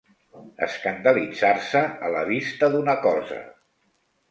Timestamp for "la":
2.17-2.25